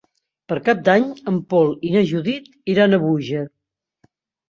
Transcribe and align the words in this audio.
Per 0.51 0.55
Cap 0.69 0.81
d'Any 0.87 1.05
en 1.33 1.37
Pol 1.53 1.71
i 1.89 1.93
na 1.99 2.05
Judit 2.15 2.51
iran 2.77 2.97
a 3.01 3.05
Búger. 3.09 3.49